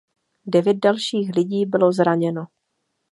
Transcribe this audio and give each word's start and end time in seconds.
Devět 0.45 0.77
dalších 0.77 1.35
lidí 1.35 1.65
bylo 1.65 1.91
zraněno. 1.91 2.47